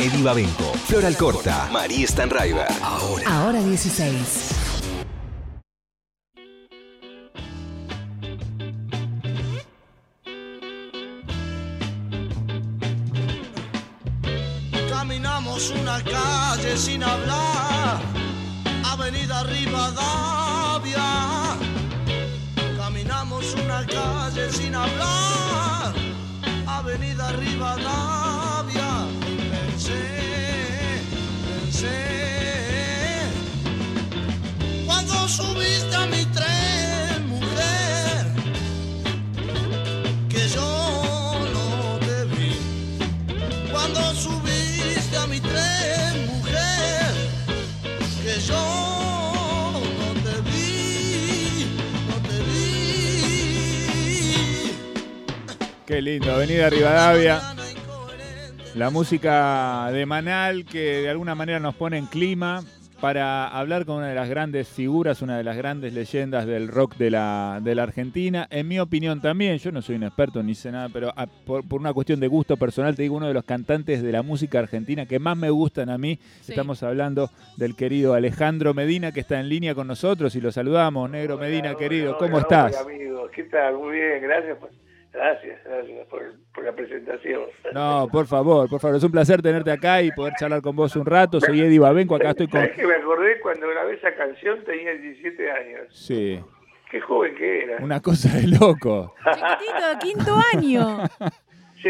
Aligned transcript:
Eddie 0.00 0.22
Babenco, 0.22 0.72
Floral 0.86 1.14
Corta, 1.14 1.68
María 1.70 2.06
Stanraiver. 2.06 2.66
Ahora. 2.82 3.22
Ahora 3.26 3.62
16. 3.62 4.69
Qué 56.00 56.04
lindo, 56.04 56.32
Avenida 56.32 56.70
Rivadavia. 56.70 57.40
La 58.74 58.88
música 58.88 59.90
de 59.92 60.06
Manal 60.06 60.64
que 60.64 61.02
de 61.02 61.10
alguna 61.10 61.34
manera 61.34 61.60
nos 61.60 61.74
pone 61.74 61.98
en 61.98 62.06
clima 62.06 62.62
para 63.02 63.46
hablar 63.48 63.84
con 63.84 63.96
una 63.96 64.08
de 64.08 64.14
las 64.14 64.30
grandes 64.30 64.66
figuras, 64.66 65.20
una 65.20 65.36
de 65.36 65.44
las 65.44 65.58
grandes 65.58 65.92
leyendas 65.92 66.46
del 66.46 66.68
rock 66.68 66.96
de 66.96 67.10
la, 67.10 67.60
de 67.62 67.74
la 67.74 67.82
Argentina. 67.82 68.46
En 68.50 68.66
mi 68.66 68.80
opinión 68.80 69.20
también, 69.20 69.58
yo 69.58 69.72
no 69.72 69.82
soy 69.82 69.96
un 69.96 70.04
experto 70.04 70.42
ni 70.42 70.54
sé 70.54 70.72
nada, 70.72 70.88
pero 70.90 71.12
ah, 71.14 71.26
por, 71.26 71.68
por 71.68 71.78
una 71.78 71.92
cuestión 71.92 72.18
de 72.18 72.28
gusto 72.28 72.56
personal 72.56 72.96
te 72.96 73.02
digo 73.02 73.16
uno 73.16 73.28
de 73.28 73.34
los 73.34 73.44
cantantes 73.44 74.02
de 74.02 74.10
la 74.10 74.22
música 74.22 74.58
argentina 74.58 75.04
que 75.04 75.18
más 75.18 75.36
me 75.36 75.50
gustan 75.50 75.90
a 75.90 75.98
mí. 75.98 76.18
Estamos 76.48 76.82
hablando 76.82 77.28
del 77.58 77.76
querido 77.76 78.14
Alejandro 78.14 78.72
Medina 78.72 79.12
que 79.12 79.20
está 79.20 79.38
en 79.38 79.50
línea 79.50 79.74
con 79.74 79.86
nosotros 79.86 80.34
y 80.34 80.40
lo 80.40 80.50
saludamos. 80.50 81.10
Negro 81.10 81.36
Medina, 81.36 81.74
querido, 81.74 82.16
¿cómo 82.16 82.36
Hola, 82.36 82.42
estás? 82.42 82.80
Hola, 82.80 82.94
amigo. 82.94 83.28
¿Qué 83.30 83.42
tal? 83.42 83.74
Muy 83.76 83.96
bien, 83.96 84.22
gracias. 84.22 84.56
por- 84.56 84.70
Gracias, 85.12 85.58
gracias 85.64 86.06
por, 86.06 86.22
por 86.54 86.64
la 86.64 86.72
presentación. 86.72 87.42
No, 87.74 88.08
por 88.12 88.26
favor, 88.26 88.68
por 88.70 88.78
favor, 88.80 88.96
es 88.96 89.02
un 89.02 89.10
placer 89.10 89.42
tenerte 89.42 89.70
acá 89.72 90.00
y 90.02 90.12
poder 90.12 90.34
charlar 90.38 90.62
con 90.62 90.76
vos 90.76 90.94
un 90.94 91.04
rato. 91.04 91.40
Soy 91.40 91.60
Eddie 91.60 91.80
Babenco, 91.80 92.14
acá 92.14 92.30
estoy 92.30 92.46
con... 92.48 92.60
¿Sabés 92.60 92.76
que 92.76 92.86
me 92.86 92.94
acordé 92.94 93.40
cuando 93.40 93.68
grabé 93.68 93.94
esa 93.94 94.14
canción? 94.14 94.62
Tenía 94.64 94.92
17 94.94 95.50
años. 95.50 95.86
Sí, 95.90 96.40
Qué 96.90 97.00
joven 97.00 97.34
que 97.36 97.64
era. 97.64 97.76
una 97.84 98.00
cosa 98.00 98.36
de 98.36 98.46
loco. 98.48 99.14
Chiquitito, 99.24 99.88
de 99.88 99.98
quinto 100.00 100.36
año. 100.54 100.98
Sí, 101.82 101.88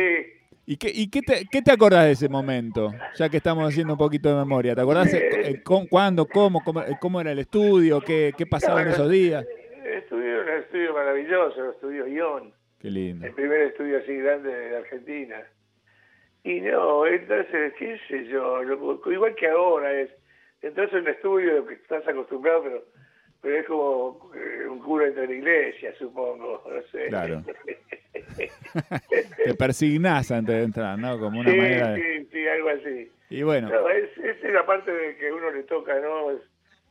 ¿Y 0.66 0.76
qué, 0.76 0.88
y 0.94 1.10
qué, 1.10 1.20
te, 1.20 1.46
qué 1.50 1.62
te 1.62 1.72
acordás 1.72 2.04
de 2.04 2.12
ese 2.12 2.28
momento? 2.28 2.92
Ya 3.16 3.28
que 3.28 3.38
estamos 3.38 3.66
haciendo 3.68 3.94
un 3.94 3.98
poquito 3.98 4.28
de 4.28 4.36
memoria. 4.36 4.72
¿Te 4.76 4.80
acordás 4.82 5.12
eh, 5.12 5.28
eh, 5.50 5.62
con- 5.64 5.88
cuándo, 5.88 6.26
cómo, 6.26 6.62
cómo, 6.62 6.80
eh, 6.82 6.96
cómo 7.00 7.20
era 7.20 7.32
el 7.32 7.40
estudio, 7.40 8.00
qué, 8.00 8.32
qué 8.38 8.46
pasaba 8.46 8.82
en 8.82 8.88
esos 8.88 9.10
días? 9.10 9.44
estudié 9.84 10.30
en 10.30 10.38
un 10.38 10.48
estudio 10.62 10.94
maravilloso, 10.94 11.64
el 11.64 11.70
estudio 11.70 12.06
Ion, 12.06 12.52
Qué 12.80 12.90
lindo. 12.90 13.26
el 13.26 13.34
primer 13.34 13.60
estudio 13.62 13.98
así 13.98 14.14
grande 14.16 14.54
de 14.54 14.76
Argentina. 14.76 15.42
Y 16.42 16.60
no, 16.62 17.06
entonces, 17.06 17.74
qué 17.78 17.98
sé 18.08 18.24
yo, 18.26 18.62
lo- 18.62 19.12
igual 19.12 19.34
que 19.34 19.46
ahora 19.48 19.92
es, 20.00 20.10
entras 20.62 20.90
en 20.92 21.00
un 21.00 21.08
estudio 21.08 21.52
lo 21.58 21.66
que 21.66 21.74
estás 21.74 22.06
acostumbrado, 22.08 22.62
pero 22.62 22.84
pero 23.42 23.56
es 23.56 23.66
como 23.66 24.30
eh, 24.34 24.66
un 24.68 24.80
cura 24.80 25.06
entre 25.06 25.26
la 25.26 25.32
iglesia, 25.32 25.94
supongo, 25.98 26.62
no 26.70 26.82
sé. 26.92 27.06
Claro. 27.08 27.42
Te 29.44 29.54
persignás 29.54 30.30
antes 30.30 30.54
de 30.56 30.62
entrar, 30.64 30.98
¿no? 30.98 31.18
Como 31.18 31.40
una 31.40 31.50
sí, 31.50 31.56
manera 31.56 31.92
de... 31.92 32.00
sí, 32.20 32.28
sí, 32.32 32.48
algo 32.48 32.68
así. 32.68 33.10
Y 33.30 33.42
bueno, 33.42 33.70
No, 33.70 33.88
es, 33.88 34.10
es 34.18 34.42
la 34.52 34.66
parte 34.66 34.92
de 34.92 35.16
que 35.16 35.32
uno 35.32 35.50
le 35.50 35.62
toca, 35.62 35.98
¿no? 36.00 36.32
Es, 36.32 36.42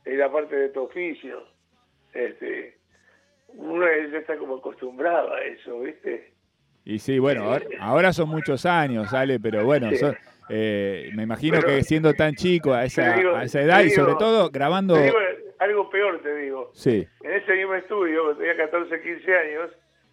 es 0.04 0.18
la 0.18 0.30
parte 0.32 0.56
de 0.56 0.68
tu 0.70 0.82
oficio. 0.82 1.44
Este, 2.14 2.78
uno 3.54 3.86
ya 4.12 4.18
está 4.18 4.36
como 4.36 4.56
acostumbrado 4.56 5.32
a 5.32 5.40
eso, 5.42 5.80
¿viste? 5.80 6.32
y 6.84 6.98
sí, 6.98 7.18
bueno, 7.18 7.44
ahora, 7.44 7.66
ahora 7.80 8.12
son 8.12 8.28
muchos 8.30 8.64
años, 8.66 9.12
Ale, 9.12 9.38
pero 9.38 9.64
bueno, 9.64 9.90
Sí. 9.90 9.96
son- 9.96 10.16
eh, 10.48 11.10
me 11.14 11.22
imagino 11.24 11.58
Pero- 11.60 11.68
que 11.68 11.82
siendo 11.84 12.14
tan 12.14 12.34
chico 12.34 12.72
a 12.74 12.84
esa, 12.84 13.14
digo- 13.16 13.36
a 13.36 13.44
esa 13.44 13.60
edad 13.60 13.82
y 13.82 13.90
sobre 13.90 14.14
todo 14.14 14.50
grabando... 14.50 14.94
Te 14.94 15.02
digo 15.04 15.18
algo 15.58 15.90
peor, 15.90 16.20
te 16.22 16.34
digo. 16.36 16.70
Sí, 16.74 17.06
En 17.22 17.32
ese 17.34 17.52
mismo 17.54 17.74
estudio, 17.74 18.22
cuando 18.24 18.38
tenía 18.40 18.56
14, 18.56 19.00
15 19.02 19.36
años, 19.36 19.70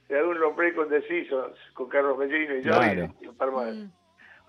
grabé 0.09 0.27
un 0.45 0.55
play 0.55 0.73
con 0.73 0.89
The 0.89 1.01
Seasons, 1.03 1.57
con 1.73 1.87
Carlos 1.89 2.17
Mellino 2.17 2.55
y 2.57 2.61
yo 2.63 2.71
Claro. 2.73 3.13
y 3.21 3.27
un 3.27 3.37
par 3.37 3.51
más. 3.51 3.75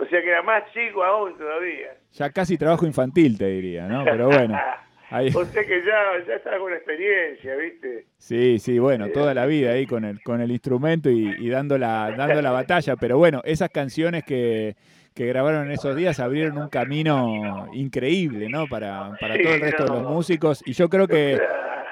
O 0.01 0.05
sea 0.07 0.21
que 0.21 0.29
era 0.29 0.43
más 0.43 0.65
chico 0.73 1.03
aún 1.05 1.37
todavía. 1.39 1.97
ya 2.13 2.31
casi 2.31 2.59
trabajo 2.59 2.85
infantil, 2.85 3.39
te 3.39 3.47
diría, 3.47 3.87
¿no? 3.87 4.05
Pero 4.05 4.27
bueno, 4.27 4.59
ahí... 5.11 5.31
O 5.35 5.45
sea 5.45 5.65
que 5.65 5.83
ya, 5.85 6.25
ya 6.27 6.35
estaba 6.35 6.59
con 6.59 6.73
experiencia, 6.73 7.57
¿viste? 7.57 8.07
Sí, 8.17 8.59
sí, 8.59 8.79
bueno, 8.79 9.09
toda 9.11 9.35
la 9.35 9.47
vida 9.47 9.73
ahí 9.73 9.87
con 9.87 10.05
el, 10.05 10.23
con 10.23 10.41
el 10.41 10.51
instrumento 10.51 11.11
y, 11.11 11.35
y 11.39 11.49
dando, 11.49 11.79
la, 11.79 12.15
dando 12.17 12.41
la 12.43 12.51
batalla. 12.51 12.97
Pero 12.97 13.19
bueno, 13.19 13.41
esas 13.45 13.71
canciones 13.71 14.25
que, 14.25 14.77
que 15.15 15.27
grabaron 15.27 15.67
en 15.67 15.73
esos 15.73 15.95
días 15.97 16.21
abrieron 16.21 16.59
un 16.59 16.69
camino 16.69 17.69
increíble, 17.73 18.49
¿no? 18.49 18.67
Para, 18.67 19.13
para 19.21 19.35
Sí, 19.37 19.43
todo 19.43 19.55
el 19.55 19.61
resto 19.61 19.83
de 19.85 19.89
los 19.91 20.03
no. 20.03 20.11
músicos. 20.11 20.63
Y 20.67 20.73
yo 20.73 20.89
creo 20.89 21.07
que, 21.09 21.39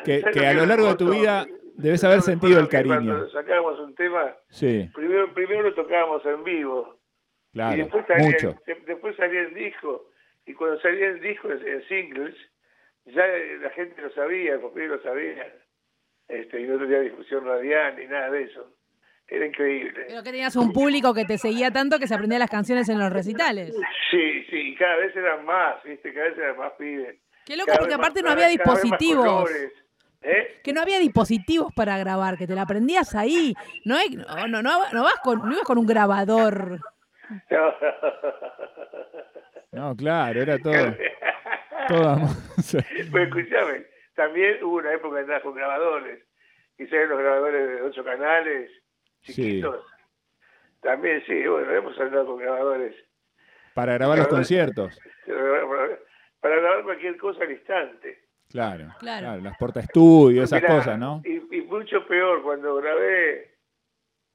que, 0.05 0.21
¿Sabes 0.21 0.37
que 0.37 0.47
a 0.47 0.53
lo 0.55 0.67
largo 0.67 0.89
de 0.89 0.97
tu 0.97 1.11
vida 1.11 1.47
debes 1.77 2.03
haber 2.05 2.23
sentido 2.23 2.59
el 2.61 2.69
cariño. 2.69 2.97
Cuando 2.97 3.31
sacábamos 3.31 3.79
un 3.81 3.95
tema, 3.95 4.35
Sí, 4.51 4.89
primero, 4.95 5.33
primero 5.35 5.63
lo 5.63 5.75
tocábamos 5.75 6.25
en 6.25 6.43
vivo. 6.45 6.99
y 7.53 7.57
claro, 7.59 7.77
después 7.77 8.05
salía, 8.07 8.27
mucho. 8.27 8.55
de- 8.67 8.75
después 8.87 9.17
salía 9.17 9.41
el 9.41 9.55
disco. 9.55 10.09
Y 10.47 10.55
cuando 10.55 10.81
salía 10.81 11.09
el 11.09 11.21
disco 11.21 11.49
en 11.51 11.83
singles, 11.89 12.35
ya 13.07 13.27
la 13.63 13.71
gente 13.71 14.01
lo 14.03 14.11
sabía, 14.11 14.57
los 14.57 14.73
pibes 14.73 14.91
lo 14.91 15.03
sabían. 15.03 15.47
Este, 16.29 16.61
y 16.61 16.65
no 16.65 16.79
tenía 16.79 17.01
difusión 17.01 17.45
radial 17.45 17.97
ni 17.97 18.07
nada 18.07 18.31
de 18.31 18.43
eso. 18.45 18.73
Era 19.29 19.47
increíble. 19.47 20.05
Pero 20.09 20.23
que 20.23 20.31
tenías 20.31 20.55
un 20.57 20.73
público 20.73 21.13
que 21.15 21.25
te 21.25 21.37
seguía 21.39 21.71
tanto 21.73 21.99
que 21.99 22.07
se 22.07 22.15
aprendía 22.15 22.39
las 22.39 22.51
canciones 22.51 22.89
en 22.89 22.99
los 22.99 23.13
recitales. 23.13 23.75
Sí, 24.11 24.45
sí, 24.51 24.57
y 24.57 24.75
cada 24.77 24.97
vez 24.97 25.15
eran 25.17 25.45
más, 25.45 25.83
¿viste? 25.85 26.13
Cada 26.13 26.27
vez 26.29 26.39
eran 26.39 26.57
más 26.59 26.73
pibes. 26.79 27.17
Qué 27.45 27.57
loco, 27.57 27.67
Cada 27.67 27.79
porque 27.79 27.97
más- 27.97 28.07
aparte 28.07 28.23
no 28.23 28.31
había 28.31 28.49
dispositivos. 28.49 29.51
¿Eh? 30.23 30.61
Que 30.65 30.73
no 30.73 30.81
había 30.81 30.99
dispositivos 30.99 31.73
para 31.75 31.97
grabar, 31.99 32.37
que 32.37 32.47
te 32.49 32.55
la 32.55 32.63
aprendías 32.63 33.15
ahí. 33.15 33.55
No, 33.85 33.97
hay- 33.97 34.11
no, 34.17 34.49
no, 34.49 34.63
no, 34.63 34.93
no 34.93 35.03
vas 35.05 35.21
con, 35.23 35.39
no 35.41 35.53
ibas 35.53 35.63
con 35.65 35.79
un 35.79 35.87
grabador. 35.87 36.79
No, 39.73 39.95
claro, 39.97 40.41
era 40.41 40.59
todo. 40.59 40.73
todo 41.89 42.17
Pues 43.11 43.29
escúchame, 43.29 43.87
también 44.15 44.63
hubo 44.65 44.77
una 44.77 44.93
época 44.93 45.21
en 45.21 45.41
con 45.41 45.55
grabadores, 45.55 46.25
quizás 46.77 47.09
los 47.09 47.19
grabadores 47.19 47.69
de 47.69 47.83
ocho 47.83 48.05
canales, 48.05 48.71
Sí. 49.23 49.33
chiquitos. 49.35 49.85
También 50.81 51.23
sí, 51.27 51.47
bueno, 51.47 51.71
hemos 51.73 51.99
andado 51.99 52.27
con 52.27 52.39
grabadores. 52.39 52.95
para 53.75 53.95
grabar 53.95 54.19
los 54.19 54.29
conciertos. 54.29 54.99
Para 56.41 56.57
grabar 56.61 56.85
cualquier 56.85 57.17
cosa 57.17 57.43
al 57.43 57.51
instante. 57.51 58.21
Claro, 58.51 58.95
Claro. 59.01 59.21
claro, 59.27 59.43
las 59.43 59.57
porta 59.59 59.81
estudio, 59.81 60.45
esas 60.45 60.63
Mirá, 60.63 60.77
cosas, 60.77 60.99
¿no? 60.99 61.21
Y, 61.25 61.43
y 61.57 61.63
mucho 61.63 62.07
peor, 62.07 62.43
cuando 62.43 62.77
grabé, 62.77 63.55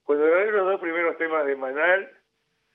cuando 0.04 0.26
grabé 0.26 0.52
los 0.52 0.66
dos 0.66 0.82
primeros 0.82 1.18
temas 1.18 1.46
de 1.46 1.56
Manal, 1.56 2.12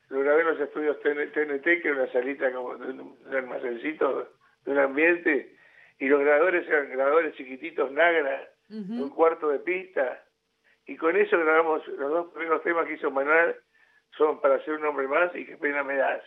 lo 0.08 0.20
grabé 0.20 0.40
en 0.42 0.46
los 0.48 0.60
estudios 0.60 0.96
TN- 1.02 1.32
TNT, 1.32 1.82
que 1.82 1.88
era 1.88 2.02
una 2.04 2.12
salita 2.12 2.50
como 2.52 2.76
de 2.78 2.90
un, 2.92 3.00
un 3.26 3.34
almacencito, 3.34 4.32
de 4.66 4.72
un 4.72 4.78
ambiente, 4.78 5.56
y 5.98 6.08
los 6.08 6.20
grabadores 6.20 6.68
eran 6.68 6.90
grabadores 6.90 7.34
chiquititos, 7.36 7.90
Nagra, 7.92 8.50
de 8.68 9.02
un 9.02 9.10
cuarto 9.10 9.48
de 9.48 9.60
pista, 9.60 10.22
y 10.86 10.96
con 10.96 11.16
eso 11.16 11.38
grabamos 11.38 11.86
los 11.88 12.10
dos 12.10 12.32
primeros 12.32 12.62
temas 12.62 12.86
que 12.86 12.94
hizo 12.94 13.10
Manal, 13.10 13.56
son 14.16 14.40
para 14.40 14.62
ser 14.64 14.74
un 14.74 14.84
hombre 14.84 15.08
más 15.08 15.34
y 15.34 15.44
qué 15.44 15.56
pena 15.56 15.82
me 15.82 15.96
das. 15.96 16.22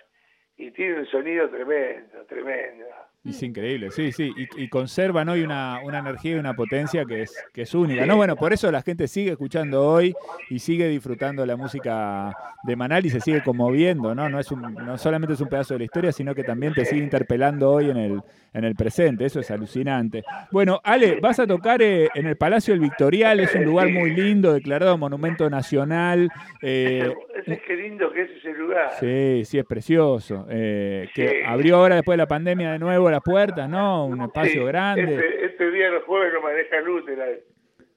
Y 0.57 0.71
tiene 0.71 0.99
un 0.99 1.05
sonido 1.05 1.49
tremendo, 1.49 2.25
tremendo. 2.25 2.85
Es 3.25 3.43
increíble, 3.43 3.91
sí, 3.91 4.13
sí, 4.13 4.31
y, 4.37 4.63
y 4.63 4.69
conservan 4.69 5.27
hoy 5.27 5.41
una, 5.43 5.81
una 5.83 5.99
energía 5.99 6.31
y 6.37 6.39
una 6.39 6.53
potencia 6.55 7.03
que 7.05 7.23
es, 7.23 7.35
que 7.53 7.63
es 7.63 7.75
única, 7.75 8.05
¿no? 8.05 8.15
Bueno, 8.15 8.37
por 8.37 8.53
eso 8.53 8.71
la 8.71 8.81
gente 8.81 9.09
sigue 9.09 9.31
escuchando 9.31 9.85
hoy 9.85 10.15
y 10.49 10.59
sigue 10.59 10.87
disfrutando 10.87 11.45
la 11.45 11.57
música 11.57 12.33
de 12.63 12.75
Manal 12.77 13.05
y 13.05 13.09
se 13.09 13.19
sigue 13.19 13.41
conmoviendo, 13.43 14.15
¿no? 14.15 14.29
No, 14.29 14.39
es 14.39 14.49
un, 14.53 14.73
no 14.85 14.97
solamente 14.97 15.33
es 15.33 15.41
un 15.41 15.49
pedazo 15.49 15.73
de 15.73 15.79
la 15.79 15.83
historia, 15.83 16.11
sino 16.13 16.33
que 16.33 16.45
también 16.45 16.73
te 16.73 16.85
sigue 16.85 17.03
interpelando 17.03 17.69
hoy 17.69 17.89
en 17.89 17.97
el, 17.97 18.21
en 18.53 18.63
el 18.63 18.75
presente, 18.75 19.25
eso 19.25 19.41
es 19.41 19.51
alucinante. 19.51 20.23
Bueno, 20.51 20.79
Ale, 20.81 21.19
vas 21.21 21.39
a 21.39 21.45
tocar 21.45 21.81
eh, 21.81 22.07
en 22.15 22.25
el 22.25 22.37
Palacio 22.37 22.73
del 22.73 22.79
Victorial, 22.81 23.41
es 23.41 23.53
un 23.53 23.65
lugar 23.65 23.89
muy 23.89 24.11
lindo, 24.15 24.53
declarado 24.53 24.97
Monumento 24.97 25.49
Nacional. 25.49 26.29
eh, 26.61 27.13
Ese, 27.35 27.51
ese 27.51 27.61
qué 27.67 27.75
lindo 27.75 28.11
que 28.13 28.21
es 28.21 28.29
ese 28.31 28.53
lugar. 28.53 28.91
Sí, 28.97 29.43
sí, 29.43 29.59
es 29.59 29.65
precioso. 29.65 30.47
eh, 30.49 31.09
que 31.13 31.43
abrió 31.45 31.75
ahora 31.75 31.95
después 31.95 32.13
de 32.13 32.23
la 32.23 32.27
pandemia 32.27 32.71
de 32.71 32.79
nuevo 32.79 33.08
las 33.11 33.21
puertas, 33.21 33.69
¿no? 33.69 34.05
Un 34.05 34.21
espacio 34.21 34.61
Sí, 34.61 34.67
grande. 34.67 35.15
Este, 35.15 35.45
este 35.45 35.71
día 35.71 35.89
los 35.89 36.03
jueves 36.03 36.33
lo 36.33 36.41
maneja 36.41 36.79
Lutera. 36.81 37.25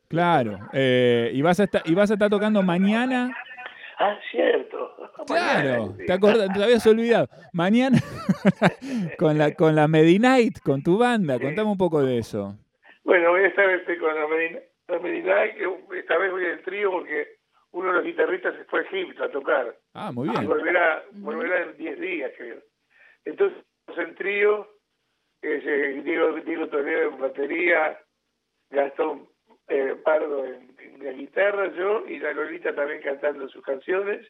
Claro. 0.09 0.59
eh, 0.73 1.31
y, 1.33 1.41
vas 1.43 1.59
a 1.61 1.65
estar, 1.65 1.83
y 1.87 1.95
vas 1.95 2.11
a 2.11 2.15
estar 2.15 2.29
tocando 2.31 2.63
mañana. 2.63 3.35
Ah, 3.99 4.19
cierto. 4.31 4.91
Claro, 5.27 5.95
te, 6.05 6.13
acordas, 6.13 6.53
te 6.53 6.65
habías 6.65 6.85
olvidado. 6.85 7.29
Mañana 7.53 7.99
con 9.19 9.39
la 9.39 9.55
con 9.55 9.77
la 9.77 9.87
Medinite, 9.87 10.61
con 10.61 10.83
tu 10.83 10.99
banda. 10.99 11.39
Contame 11.39 11.71
un 11.71 11.79
poco 11.79 12.03
de 12.03 12.19
eso. 12.19 12.57
Bueno, 13.05 13.31
voy 13.31 13.43
a 13.45 13.47
estar 13.47 13.71
este, 13.71 13.99
con 13.99 14.13
la 14.15 14.27
Medina, 14.27 14.59
la 14.89 14.99
Medina, 14.99 15.35
que 15.55 15.99
esta 16.01 16.19
vez 16.19 16.33
voy 16.33 16.45
en 16.47 16.63
trío 16.65 16.91
porque 16.91 17.37
uno 17.71 17.89
de 17.89 17.95
los 17.95 18.05
guitarristas 18.05 18.55
se 18.57 18.65
fue 18.65 18.81
a 18.81 18.83
Egipto 18.83 19.23
a 19.23 19.31
tocar. 19.31 19.77
Ah, 19.95 20.11
muy 20.11 20.27
Y 20.29 20.33
bien. 20.33 20.47
volverá, 20.49 21.05
volverá 21.13 21.63
en 21.63 21.77
10 21.77 22.01
días, 22.01 22.33
creo. 22.37 22.57
Entonces, 23.25 23.59
en 23.97 24.15
trío, 24.17 24.67
es, 25.43 25.65
eh, 25.67 26.03
Diego, 26.03 26.33
Diego 26.41 26.69
Toledo 26.69 27.11
en 27.11 27.21
batería, 27.21 27.99
Gastón 28.71 29.29
eh, 29.69 29.97
Pardo 30.05 30.45
en, 30.45 30.75
en 30.79 31.05
la 31.05 31.13
guitarra, 31.13 31.73
yo, 31.75 32.07
y 32.07 32.19
la 32.19 32.33
Lolita 32.33 32.75
también 32.75 33.03
cantando 33.03 33.49
sus 33.49 33.63
canciones, 33.63 34.27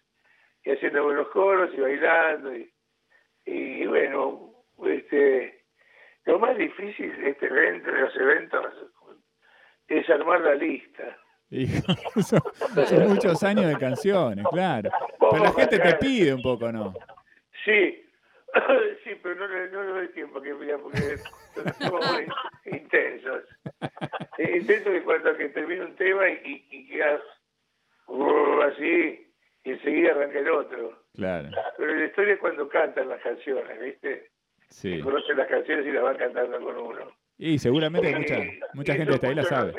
y 0.64 0.70
haciendo 0.70 1.04
buenos 1.04 1.28
coros 1.28 1.70
y 1.74 1.80
bailando. 1.80 2.54
Y, 2.54 2.72
y 3.44 3.86
bueno, 3.86 4.54
este 4.84 5.62
lo 6.24 6.38
más 6.38 6.56
difícil 6.56 7.14
de 7.20 7.30
este 7.30 7.46
evento, 7.46 7.90
de 7.90 8.00
los 8.00 8.16
eventos, 8.16 8.64
es 9.88 10.08
armar 10.08 10.40
la 10.40 10.54
lista. 10.54 11.16
Y 11.54 11.66
son, 12.22 12.40
son 12.86 13.08
muchos 13.10 13.42
años 13.42 13.66
de 13.66 13.76
canciones, 13.76 14.42
claro. 14.50 14.90
Pero 15.20 15.44
la 15.44 15.52
gente 15.52 15.78
te 15.78 15.94
pide 15.96 16.32
un 16.32 16.40
poco, 16.40 16.72
¿no? 16.72 16.94
Sí, 17.62 18.02
sí, 19.04 19.10
pero 19.22 19.34
no, 19.36 19.48
le- 19.48 19.70
no 19.70 19.82
le 19.82 19.90
doy 19.92 20.08
tiempo 20.08 20.40
que 20.42 20.52
mira, 20.54 20.78
porque 20.78 21.16
somos 21.80 22.12
muy 22.12 22.26
intensos. 22.66 23.44
Intenso 24.38 24.90
que 24.90 25.02
cuando 25.02 25.36
que 25.36 25.48
termina 25.50 25.84
un 25.84 25.96
tema 25.96 26.28
y, 26.28 26.34
y, 26.44 26.76
y 26.76 26.88
quedas 26.88 27.20
uh, 28.08 28.60
así 28.62 29.26
y 29.64 29.70
enseguida 29.70 30.12
arranca 30.12 30.38
el 30.38 30.50
otro. 30.50 31.02
Claro, 31.14 31.48
Pero 31.76 31.94
la 31.94 32.04
historia 32.06 32.34
es 32.34 32.40
cuando 32.40 32.68
cantan 32.68 33.08
las 33.08 33.20
canciones, 33.22 33.80
¿viste? 33.80 34.30
sí. 34.70 35.00
Conocen 35.00 35.36
las 35.36 35.48
canciones 35.48 35.86
y 35.86 35.92
las 35.92 36.02
van 36.02 36.16
cantando 36.16 36.60
con 36.60 36.76
uno. 36.76 37.12
Y 37.38 37.58
seguramente 37.58 38.14
mucha, 38.16 38.38
mucha 38.74 38.94
gente 38.94 39.14
está 39.14 39.28
ahí 39.28 39.34
la 39.34 39.42
sabe. 39.44 39.72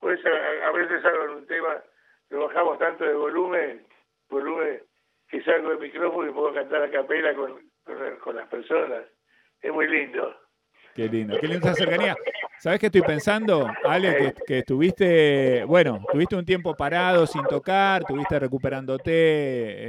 Por 0.00 0.12
eso 0.12 0.28
a, 0.28 0.68
a 0.68 0.72
veces 0.72 1.02
en 1.04 1.30
un 1.30 1.46
tema, 1.46 1.82
lo 2.30 2.46
bajamos 2.48 2.78
tanto 2.78 3.04
de 3.04 3.14
volumen, 3.14 3.86
volumen 4.28 4.82
que 5.32 5.42
salgo 5.42 5.70
del 5.70 5.78
micrófono 5.78 6.28
y 6.28 6.32
puedo 6.32 6.52
cantar 6.52 6.82
a 6.82 6.90
capela 6.90 7.34
con, 7.34 7.52
con, 7.84 7.96
con 8.22 8.36
las 8.36 8.46
personas. 8.48 9.02
Es 9.62 9.72
muy 9.72 9.88
lindo. 9.88 10.36
Qué 10.94 11.08
lindo, 11.08 11.38
qué 11.40 11.48
linda 11.48 11.72
cercanía. 11.74 12.14
¿Sabes 12.58 12.78
qué 12.78 12.86
estoy 12.86 13.00
pensando, 13.00 13.66
Ale? 13.82 14.14
Que, 14.14 14.34
que 14.46 14.58
estuviste, 14.58 15.64
bueno, 15.64 15.98
tuviste 16.12 16.36
un 16.36 16.44
tiempo 16.44 16.76
parado 16.76 17.26
sin 17.26 17.48
tocar, 17.48 18.04
tuviste 18.04 18.38
recuperándote, 18.38 19.10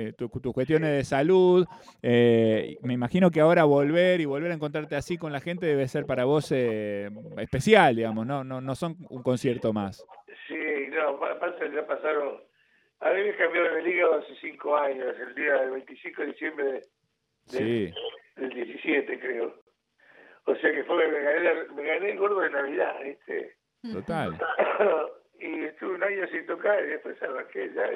eh, 0.08 0.14
tu- 0.14 0.30
tus 0.30 0.54
cuestiones 0.54 0.92
de 0.92 1.04
salud. 1.04 1.68
eh, 2.02 2.78
me 2.82 2.94
imagino 2.94 3.30
que 3.30 3.42
ahora 3.42 3.66
volver 3.66 4.22
y 4.22 4.26
volver 4.26 4.52
a 4.52 4.56
encontrarte 4.56 4.96
así 4.96 5.18
con 5.18 5.34
la 5.34 5.42
gente 5.42 5.66
debe 5.66 5.88
ser 5.90 6.06
para 6.06 6.24
vos 6.24 6.50
eh, 6.52 7.10
especial, 7.38 7.98
digamos, 7.98 8.26
¿no? 8.26 8.44
No, 8.46 8.62
no 8.62 8.76
son 8.76 8.96
un 9.10 9.22
concierto 9.24 9.74
más. 9.74 10.08
Sí, 10.48 10.56
no, 10.90 11.20
pa- 11.20 11.38
pasa, 11.40 11.66
ya 11.68 11.86
pasaron. 11.86 12.40
A 13.04 13.12
mí 13.14 13.22
me 13.24 13.36
cambiaron 13.36 13.78
el 13.80 13.88
hígado 13.88 14.16
hace 14.20 14.36
cinco 14.42 14.76
años, 14.78 15.16
el 15.20 15.36
día 15.36 15.56
del 15.56 15.72
25 15.72 16.22
de 16.22 16.28
diciembre 16.28 16.66
de- 16.72 16.84
Sí, 17.48 17.94
del 18.38 18.50
17, 18.50 19.20
creo. 19.20 19.62
O 20.46 20.56
sea 20.56 20.72
que 20.72 20.84
fue 20.84 21.04
que 21.06 21.12
me 21.12 21.20
gané, 21.22 21.64
me 21.74 21.84
gané 21.84 22.12
el 22.12 22.18
gordo 22.18 22.40
de 22.42 22.50
Navidad, 22.50 22.96
¿viste? 23.04 23.56
total. 23.92 24.40
y 25.40 25.64
estuve 25.66 25.96
un 25.96 26.04
año 26.04 26.28
sin 26.28 26.46
tocar 26.46 26.84
y 26.84 26.88
después 26.88 27.22
arranqué 27.22 27.72
ya. 27.74 27.90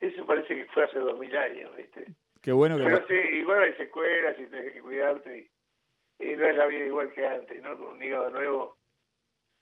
Eso 0.00 0.26
parece 0.26 0.56
que 0.56 0.64
fue 0.66 0.84
hace 0.84 0.98
dos 0.98 1.18
mil 1.18 1.36
años, 1.36 1.74
¿viste? 1.76 2.06
Qué 2.40 2.50
bueno 2.50 2.76
que... 2.76 2.82
Pero 2.84 3.06
sí, 3.06 3.14
igual 3.36 3.62
hay 3.62 3.72
secuelas 3.74 4.36
y 4.40 4.46
tienes 4.46 4.72
que 4.72 4.80
cuidarte. 4.80 5.50
Y, 6.18 6.32
y 6.32 6.36
no 6.36 6.46
es 6.46 6.56
la 6.56 6.66
vida 6.66 6.86
igual 6.86 7.12
que 7.12 7.24
antes, 7.24 7.62
¿no? 7.62 7.76
Con 7.78 7.86
un 7.96 8.02
hígado 8.02 8.30
nuevo 8.30 8.78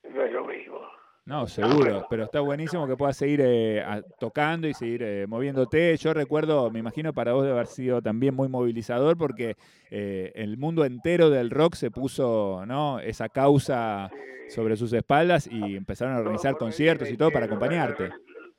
no 0.05 0.25
es 0.25 0.33
lo 0.33 0.45
mismo. 0.47 0.91
No, 1.31 1.47
seguro, 1.47 2.07
pero 2.11 2.25
está 2.25 2.41
buenísimo 2.41 2.89
que 2.89 2.97
puedas 2.97 3.17
seguir 3.17 3.41
eh, 3.41 3.81
a- 3.83 4.03
tocando 4.19 4.67
y 4.67 4.75
seguir 4.75 5.01
eh, 5.05 5.27
moviéndote. 5.29 5.97
Yo 5.97 6.13
recuerdo, 6.13 6.73
me 6.73 6.81
imagino 6.81 7.13
para 7.13 7.33
vos 7.35 7.45
de 7.45 7.53
haber 7.53 7.69
sido 7.69 8.03
también 8.03 8.35
muy 8.35 8.49
movilizador 8.49 9.17
porque 9.17 9.55
eh, 9.93 10.33
el 10.35 10.57
mundo 10.57 10.85
entero 10.85 11.31
del 11.31 11.51
rock 11.51 11.75
se 11.77 11.93
puso 11.93 12.65
¿no? 12.67 12.99
esa 12.99 13.29
causa 13.29 14.11
sobre 14.49 14.75
sus 14.75 14.93
espaldas 14.93 15.47
y 15.49 15.77
empezaron 15.77 16.15
a 16.17 16.19
organizar 16.19 16.57
conciertos 16.59 17.09
y 17.09 17.17
todo 17.17 17.31
para 17.31 17.47
acompañarte. 17.47 18.09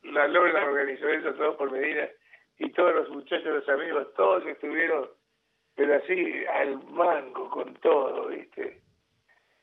La, 0.03 0.11
la 0.13 0.27
Lola 0.29 0.63
organizó 0.65 1.09
eso 1.09 1.33
todo 1.33 1.57
por 1.57 1.73
Medina 1.73 2.07
y 2.57 2.71
todos 2.71 2.95
los 2.95 3.09
muchachos, 3.09 3.47
los 3.53 3.67
amigos, 3.67 4.07
todos 4.15 4.45
estuvieron, 4.45 5.09
pero 5.75 5.95
así 5.95 6.15
al 6.57 6.81
mango 6.89 7.49
con 7.49 7.73
todo, 7.81 8.29
¿viste? 8.29 8.80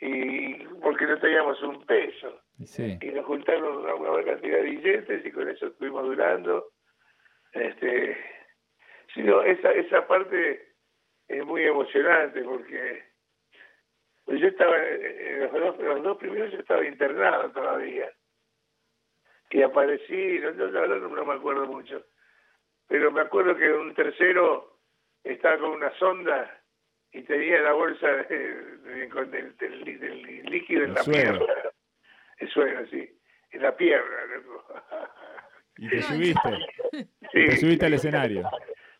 Y 0.00 0.64
porque 0.82 1.06
no 1.06 1.18
teníamos 1.18 1.60
un 1.62 1.84
peso. 1.84 2.40
Y 2.58 2.66
Sí, 2.66 2.98
y 3.00 3.06
nos 3.06 3.26
juntaron 3.26 3.78
una 3.78 3.94
buena 3.94 4.24
cantidad 4.24 4.58
de 4.58 4.62
billetes 4.62 5.26
y 5.26 5.30
con 5.32 5.48
eso 5.48 5.66
estuvimos 5.66 6.04
durando. 6.04 6.72
Este, 7.52 8.16
sino 9.14 9.42
esa 9.42 9.72
esa 9.72 10.06
parte 10.06 10.68
es 11.26 11.44
muy 11.44 11.64
emocionante 11.64 12.42
porque 12.42 13.04
pues 14.24 14.40
yo 14.40 14.48
estaba 14.48 14.76
en 14.78 15.40
los 15.40 15.52
dos, 15.52 15.78
los 15.78 16.02
dos 16.02 16.18
primeros 16.18 16.52
yo 16.52 16.58
estaba 16.58 16.84
internado 16.84 17.50
todavía 17.50 18.12
y 19.50 19.62
aparecí, 19.62 20.38
no, 20.40 20.52
no, 20.52 20.66
la 20.66 20.80
verdad 20.80 20.96
no, 20.96 21.08
no 21.08 21.24
me 21.24 21.34
acuerdo 21.34 21.66
mucho, 21.66 22.04
pero 22.86 23.10
me 23.10 23.22
acuerdo 23.22 23.56
que 23.56 23.72
un 23.72 23.94
tercero 23.94 24.80
estaba 25.24 25.58
con 25.58 25.70
una 25.70 25.90
sonda 25.98 26.57
y 27.12 27.22
tenía 27.22 27.60
la 27.62 27.72
bolsa 27.72 28.06
de- 28.08 28.76
de- 28.78 29.08
con 29.08 29.31
del, 29.31 29.56
del- 29.56 29.99
del 30.00 30.43
líquido 30.44 30.84
en 30.84 30.94
la 30.94 31.02
suero. 31.02 31.38
pierna. 31.38 31.55
El 32.38 32.49
suelo, 32.50 32.87
sí. 32.88 33.19
En 33.50 33.62
la 33.62 33.76
pierna, 33.76 34.16
loco. 34.37 34.64
y 35.78 35.88
te 35.88 36.02
subiste, 36.02 36.40
Sí, 37.32 37.46
te 37.46 37.56
subiste 37.56 37.87
al 37.87 37.94
escenario. 37.94 38.49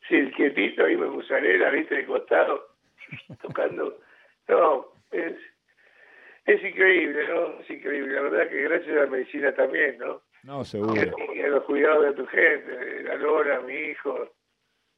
Sí, 0.09 0.31
quietito 0.35 0.85
ahí 0.85 0.97
me 0.97 1.07
musarela, 1.07 1.71
viste, 1.71 1.97
de 1.97 2.07
costado, 2.07 2.77
tocando. 3.43 4.01
No, 4.49 4.87
es, 5.11 5.35
es 6.47 6.65
increíble, 6.65 7.29
¿no? 7.29 7.61
Es 7.61 7.69
increíble. 7.71 8.15
La 8.15 8.23
verdad 8.23 8.49
que 8.49 8.63
gracias 8.63 8.97
a 8.97 9.01
la 9.01 9.07
medicina 9.07 9.55
también, 9.55 9.99
¿no? 9.99 10.23
No, 10.45 10.63
Y 10.63 10.65
seguro. 10.65 10.93
a, 10.93 11.35
y 11.35 11.41
a 11.43 11.49
los 11.49 11.65
cuidados 11.65 12.05
de 12.07 12.13
tu 12.15 12.27
gente, 12.27 13.03
la 13.03 13.17
Lora, 13.17 13.61
mi 13.61 13.75
hijo, 13.75 14.35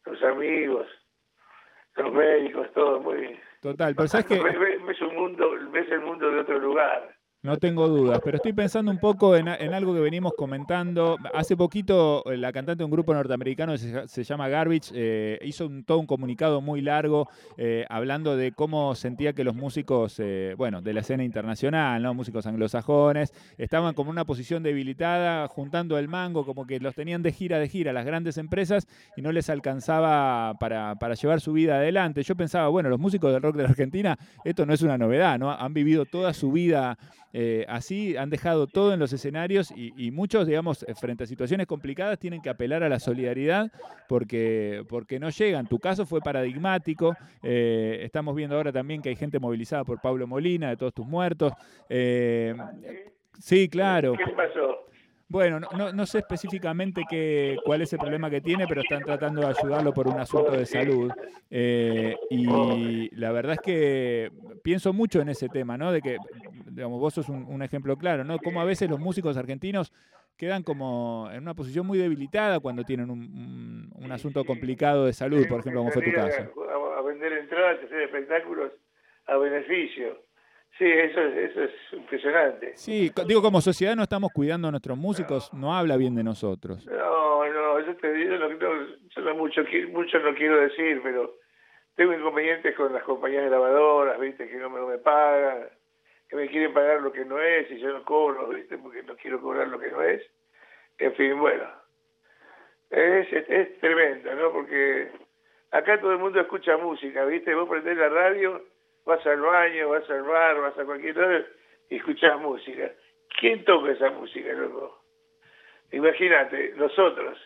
los 0.04 0.23
amigos, 0.23 0.87
los 1.97 2.12
médicos, 2.12 2.73
todo 2.73 3.00
muy. 3.00 3.38
Total, 3.61 3.94
pero 3.94 4.09
sabes 4.09 4.26
que 4.28 4.40
ves- 4.40 4.85
ves 4.87 5.00
un 5.02 5.14
mundo, 5.14 5.50
ves 5.70 5.90
el 5.90 6.00
mundo 6.00 6.30
de 6.30 6.40
otro 6.40 6.59
lugar. 6.59 7.14
No 7.42 7.56
tengo 7.56 7.88
dudas, 7.88 8.20
pero 8.23 8.37
estoy 8.37 8.52
pensando 8.52 8.90
un 8.90 8.99
poco 8.99 9.35
en, 9.35 9.49
en 9.49 9.73
algo 9.73 9.94
que 9.94 10.00
venimos 10.00 10.35
comentando. 10.37 11.16
Hace 11.32 11.56
poquito 11.56 12.23
eh, 12.30 12.37
la 12.37 12.52
cantante 12.52 12.80
de 12.80 12.85
un 12.85 12.90
grupo 12.90 13.14
norteamericano 13.14 13.78
se, 13.78 14.06
se 14.09 14.25
llama 14.25 14.50
Garbage 14.50 14.90
eh, 14.92 15.38
hizo 15.42 15.64
un, 15.64 15.82
todo 15.85 16.00
un 16.00 16.06
comunicado 16.06 16.61
muy 16.61 16.82
largo 16.82 17.30
eh, 17.56 17.87
hablando 17.88 18.37
de 18.37 18.52
cómo 18.52 18.94
sentía 18.94 19.32
que 19.32 19.42
los 19.42 19.54
músicos, 19.54 20.16
eh, 20.18 20.54
bueno, 20.59 20.82
de 20.82 20.92
la 20.92 21.00
escena 21.00 21.25
internacional, 21.25 22.02
¿no? 22.02 22.12
músicos 22.12 22.47
anglosajones, 22.47 23.32
estaban 23.56 23.94
como 23.94 24.11
en 24.11 24.16
una 24.16 24.26
posición 24.26 24.62
debilitada, 24.62 25.49
juntando 25.49 25.97
el 25.97 26.09
mango, 26.09 26.44
como 26.44 26.66
que 26.66 26.78
los 26.78 26.94
tenían 26.94 27.23
de 27.23 27.32
gira 27.32 27.59
de 27.59 27.68
gira 27.68 27.94
las 27.94 28.04
grandes 28.04 28.37
empresas 28.37 28.87
y 29.16 29.23
no 29.23 29.32
les 29.32 29.49
alcanzaba 29.49 30.59
para, 30.61 30.97
para 30.97 31.14
llevar 31.14 31.40
su 31.40 31.54
vida 31.54 31.76
adelante. 31.76 32.23
Yo 32.23 32.37
pensaba, 32.37 32.68
bueno, 32.68 32.90
los 32.90 33.00
músicos 33.00 33.32
del 33.32 33.40
rock 33.40 33.56
de 33.56 33.62
la 33.62 33.70
Argentina, 33.70 34.18
esto 34.44 34.66
no 34.66 34.75
es 34.75 34.82
una 34.82 34.99
novedad, 34.99 35.38
¿no? 35.38 35.50
Han 35.50 35.73
vivido 35.73 36.04
toda 36.04 36.35
su 36.35 36.52
vida 36.52 36.99
eh, 37.32 37.64
así, 37.68 38.16
han 38.16 38.30
dejado 38.30 38.66
todo 38.66 38.92
en 38.92 38.99
los 38.99 39.12
escenarios 39.12 39.70
y, 39.70 39.92
y 39.96 40.10
muchos, 40.10 40.46
digamos, 40.46 40.82
eh, 40.82 40.94
frente 40.94 41.25
a 41.25 41.26
situaciones 41.26 41.66
complicadas 41.66 42.18
tienen 42.18 42.42
que 42.42 42.50
apelar 42.50 42.82
a 42.82 42.88
la 42.88 42.99
solidaridad 42.99 43.70
porque, 44.08 44.84
porque 44.88 45.18
no 45.20 45.30
llegan. 45.30 45.66
Tu 45.66 45.78
caso 45.78 46.06
fue 46.06 46.20
paradigmático. 46.20 47.16
eh, 47.42 48.00
estamos 48.02 48.34
viendo 48.34 48.56
ahora 48.56 48.72
también 48.72 49.00
que 49.00 49.10
hay 49.10 49.16
gente 49.16 49.38
movilizada 49.38 49.84
por 49.84 50.00
Pablo 50.00 50.26
Molina, 50.26 50.70
de 50.70 50.76
todos 50.76 50.92
tus 50.94 51.06
muertos. 51.06 51.52
Eh, 51.88 52.54
sí, 53.38 53.68
claro. 53.68 54.14
¿Qué 54.14 54.32
pasó? 54.32 54.89
Bueno, 55.30 55.60
no, 55.60 55.92
no, 55.92 56.06
sé 56.06 56.18
específicamente 56.18 57.02
qué, 57.08 57.56
cuál 57.64 57.82
es 57.82 57.92
el 57.92 58.00
problema 58.00 58.28
que 58.28 58.40
tiene, 58.40 58.66
pero 58.66 58.80
están 58.80 59.04
tratando 59.04 59.40
de 59.42 59.46
ayudarlo 59.46 59.92
por 59.94 60.08
un 60.08 60.18
asunto 60.18 60.50
de 60.50 60.66
salud. 60.66 61.12
Eh, 61.52 62.16
y 62.30 63.14
la 63.16 63.30
verdad 63.30 63.54
es 63.54 63.60
que 63.60 64.30
pienso 64.62 64.92
mucho 64.92 65.20
en 65.20 65.28
ese 65.28 65.49
tema, 65.49 65.78
¿no? 65.78 65.92
De 65.92 66.02
que, 66.02 66.18
digamos, 66.72 66.99
vos 66.99 67.14
sos 67.14 67.28
un, 67.28 67.46
un 67.49 67.62
ejemplo 67.62 67.96
claro, 67.96 68.25
¿no? 68.25 68.38
Cómo 68.40 68.60
a 68.60 68.64
veces 68.64 68.90
los 68.90 68.99
músicos 68.99 69.37
argentinos 69.37 69.92
quedan 70.37 70.64
como 70.64 71.28
en 71.32 71.42
una 71.42 71.54
posición 71.54 71.87
muy 71.87 71.99
debilitada 71.99 72.58
cuando 72.58 72.82
tienen 72.84 73.10
un, 73.10 73.20
un- 73.20 73.92
un 74.04 74.12
asunto 74.12 74.44
complicado 74.44 75.06
de 75.06 75.12
salud, 75.12 75.46
por 75.46 75.60
ejemplo, 75.60 75.80
como 75.80 75.92
fue 75.92 76.02
tu 76.02 76.12
caso. 76.12 76.42
A, 76.96 77.02
vender 77.02 77.32
entradas 77.34 77.78
hacer 77.84 78.02
espectáculos 78.02 78.72
a 79.26 79.37
beneficio. 79.37 80.18
Sí, 80.80 80.90
eso 80.90 81.20
es, 81.20 81.50
eso 81.50 81.64
es 81.64 81.72
impresionante. 81.92 82.72
Sí, 82.75 83.12
digo, 83.26 83.42
como 83.42 83.60
sociedad 83.60 83.94
no 83.94 84.02
estamos 84.02 84.32
cuidando 84.32 84.68
a 84.68 84.70
nuestros 84.70 84.96
músicos, 84.96 85.52
no 85.52 85.76
habla 85.76 85.99
bien 85.99 86.14
de 86.14 86.25
nosotros. 86.25 86.87
No, 86.87 87.44
no, 87.46 87.80
yo 87.80 87.96
te 87.99 88.10
digo, 88.14 88.37
no, 88.37 88.49
no, 88.49 88.87
yo 89.14 89.20
no 89.20 89.34
mucho, 89.34 89.60
mucho 89.90 90.18
no 90.20 90.34
quiero 90.34 90.58
decir, 90.58 91.02
pero 91.02 91.34
tengo 91.96 92.14
inconvenientes 92.14 92.75
con 92.76 92.94
las 92.94 93.02
compañías 93.02 93.44
grabadoras, 93.44 94.18
viste, 94.18 94.49
que 94.49 94.56
no 94.56 94.70
me, 94.70 94.80
no 94.80 94.87
me 94.87 94.96
pagan, 94.96 95.68
que 96.30 96.37
me 96.37 96.49
quieren 96.49 96.72
pagar 96.72 97.02
lo 97.02 97.12
que 97.12 97.26
no 97.26 97.38
es 97.38 97.70
y 97.70 97.78
yo 97.78 97.92
no 97.92 98.02
cobro, 98.02 98.49
viste, 98.49 98.78
porque 98.78 99.02
no 99.02 99.16
quiero 99.16 99.38
cobrar 99.38 99.68
lo 99.68 99.78
que 99.78 99.90
no 99.90 100.00
es. 100.00 100.22
En 100.96 101.14
fin, 101.14 101.38
bueno, 101.38 101.64
es, 102.88 103.30
es, 103.30 103.50
es 103.50 103.80
tremendo, 103.80 104.34
¿no? 104.34 104.50
Porque 104.50 105.10
acá 105.72 106.00
todo 106.00 106.12
el 106.12 106.18
mundo 106.18 106.40
escucha 106.40 106.78
música, 106.78 107.26
viste, 107.26 107.54
vos 107.54 107.68
prendés 107.68 107.99
la 107.99 108.08
radio, 108.08 108.64
vas 109.04 109.25
al 109.26 109.40
baño, 109.40 109.88
vas 109.90 110.09
al 110.11 110.23
bar, 110.23 110.61
vas 110.61 110.78
a 110.78 110.85
cualquier 110.85 111.16
lado 111.16 111.45
y 111.88 111.97
escuchás 111.97 112.38
música. 112.40 112.90
¿Quién 113.38 113.64
toca 113.64 113.92
esa 113.92 114.11
música, 114.11 114.52
loco? 114.52 115.02
Imagínate, 115.92 116.73
nosotros. 116.76 117.38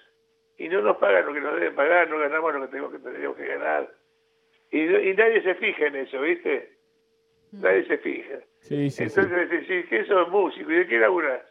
Y 0.56 0.68
no 0.68 0.80
nos 0.82 0.96
pagan 0.98 1.26
lo 1.26 1.32
que 1.34 1.40
nos 1.40 1.54
deben 1.54 1.74
pagar, 1.74 2.08
no 2.08 2.18
ganamos 2.18 2.54
lo 2.54 2.60
que 2.62 2.68
tenemos 2.68 2.92
que, 2.92 2.98
tenemos 2.98 3.36
que 3.36 3.46
ganar. 3.46 3.90
Y, 4.70 4.82
no- 4.84 5.00
y 5.00 5.14
nadie 5.14 5.42
se 5.42 5.54
fija 5.56 5.86
en 5.86 5.96
eso, 5.96 6.20
¿viste? 6.20 6.72
Nadie 7.52 7.84
se 7.86 7.98
fija. 7.98 8.38
Sí, 8.60 8.90
sí, 8.90 9.08
sí. 9.08 9.20
Entonces 9.20 9.50
decís, 9.50 9.86
¿qué 9.88 10.04
sos 10.06 10.28
músico? 10.28 10.70
¿Y 10.70 10.76
de 10.76 10.86
qué 10.86 10.98
laburás? 10.98 11.42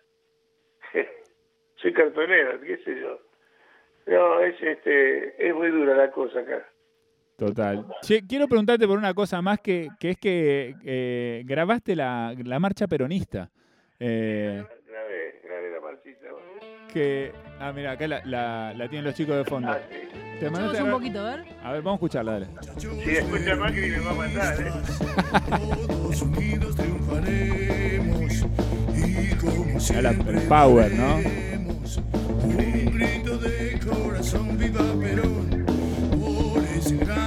Soy 1.76 1.94
cartonero, 1.94 2.60
qué 2.62 2.78
sé 2.78 3.00
yo. 3.00 3.20
No, 4.06 4.40
es, 4.42 4.62
este, 4.62 5.48
es 5.48 5.54
muy 5.56 5.70
dura 5.70 5.96
la 5.96 6.12
cosa 6.12 6.40
acá. 6.40 6.68
Total. 7.38 7.86
Che, 8.02 8.26
quiero 8.28 8.48
preguntarte 8.48 8.88
por 8.88 8.98
una 8.98 9.14
cosa 9.14 9.42
más 9.42 9.60
que, 9.60 9.90
que 10.00 10.12
es 10.12 10.18
que 10.18 10.76
eh, 10.84 11.44
grabaste 11.46 11.96
la, 11.96 12.34
la 12.44 12.60
marcha 12.60 12.88
peronista. 12.88 13.50
Eh, 14.00 14.64
Grabé, 14.88 15.42
grabé 15.44 15.72
la 15.72 15.80
marchita. 15.82 16.28
que, 16.94 17.32
ah, 17.60 17.72
mira, 17.74 17.92
acá 17.92 18.08
la, 18.08 18.22
la, 18.26 18.74
la 18.76 18.88
tienen 18.88 19.06
los 19.06 19.16
chicos 19.16 19.36
de 19.38 19.46
fondo. 19.46 19.70
Ah, 19.72 19.80
sí. 19.90 19.98
Te 20.40 20.50
mandaste 20.50 20.84
un 20.84 20.92
poquito, 20.92 21.20
a 21.20 21.36
ver. 21.36 21.46
A 21.64 21.72
ver, 21.72 21.82
vamos 21.82 21.94
a 21.94 22.00
escucharla, 22.06 22.32
dale. 22.34 22.48
Si 22.78 22.88
escucha 23.12 23.56
Macri 23.56 23.90
me 23.92 24.00
va 24.00 24.12
a 24.12 24.14
matar, 24.14 24.62
¿eh? 24.62 24.72
Todos 25.88 26.22
unidos 26.22 26.76
triunfaremos 26.76 28.46
y 28.96 29.36
como 29.36 29.80
siempre 29.80 30.38
el 30.40 30.48
power, 30.48 30.92
¿no? 30.94 31.16
un 32.44 32.86
grito 32.98 33.38
de 33.38 33.80
corazón 33.80 34.58
viva 34.58 34.82
Perón 35.00 35.66
por 36.20 36.64
ese 36.64 36.98
gran 36.98 37.23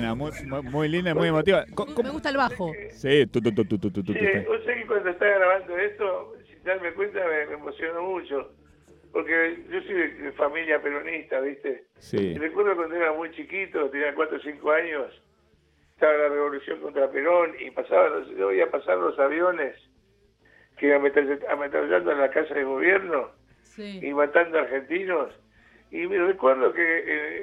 buena, 0.00 0.14
muy, 0.14 0.62
muy, 0.70 0.88
linda 0.88 1.10
y 1.10 1.14
muy 1.14 1.28
emotiva. 1.28 1.64
Co- 1.74 1.86
Me 1.86 1.94
¿Cómo- 1.94 2.12
gusta 2.12 2.30
el 2.30 2.36
bajo. 2.36 2.72
Sí, 2.90 3.26
tu, 3.26 3.40
tu, 3.40 3.52
tu, 3.54 3.64
tu, 3.64 3.78
tu, 3.78 3.90
tu, 4.02 4.12
Sí, 4.12 4.18
vos 4.46 4.60
sabés 4.64 4.80
que 4.82 4.86
cuando 4.86 5.10
estaba 5.10 5.30
grabando 5.38 5.76
esto, 5.78 6.32
sin 6.48 6.62
darme 6.64 6.92
cuenta, 6.92 7.20
me, 7.26 7.46
me 7.46 7.54
emocionó 7.54 8.02
mucho. 8.02 8.52
Porque 9.12 9.64
yo 9.68 9.80
soy 9.82 9.94
de, 9.94 10.08
de 10.14 10.32
familia 10.32 10.80
peronista, 10.80 11.40
¿viste? 11.40 11.84
Sí. 11.98 12.16
Y 12.16 12.38
recuerdo 12.38 12.76
cuando 12.76 12.94
era 12.94 13.12
muy 13.12 13.30
chiquito, 13.32 13.90
tenía 13.90 14.14
4 14.14 14.36
o 14.36 14.40
5 14.40 14.70
años, 14.70 15.22
estaba 15.94 16.12
la 16.12 16.28
revolución 16.28 16.80
contra 16.80 17.10
Perón 17.10 17.52
y 17.58 17.70
pasaban 17.72 18.12
los, 18.12 18.28
yo 18.36 18.46
veía 18.48 18.70
pasar 18.70 18.98
los 18.98 19.18
aviones 19.18 19.74
que 20.78 20.86
iban 20.86 21.02
ametrall- 21.02 21.44
ametrallando 21.50 22.12
en 22.12 22.18
la 22.20 22.30
casa 22.30 22.54
de 22.54 22.62
gobierno 22.64 23.32
Sí. 23.62 23.98
y 24.00 24.14
matando 24.14 24.58
argentinos. 24.60 25.34
Y 25.90 26.06
me 26.06 26.18
recuerdo 26.18 26.72
que, 26.72 26.82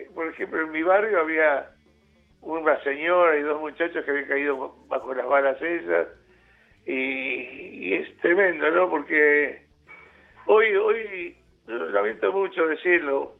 eh, 0.03 0.09
por 0.15 0.27
ejemplo, 0.29 0.61
en 0.61 0.71
mi 0.71 0.81
barrio 0.83 1.19
había 1.19 1.69
una 2.47 2.81
señora 2.83 3.37
y 3.37 3.41
dos 3.41 3.59
muchachos 3.59 4.03
que 4.03 4.11
habían 4.11 4.27
caído 4.27 4.75
bajo 4.87 5.13
las 5.13 5.27
balas 5.27 5.61
esas. 5.61 6.07
Y, 6.85 6.93
y 6.93 7.93
es 7.95 8.17
tremendo, 8.17 8.69
¿no? 8.71 8.89
Porque 8.89 9.61
hoy, 10.45 10.75
hoy, 10.75 11.37
lamento 11.67 12.31
mucho 12.31 12.65
decirlo, 12.67 13.33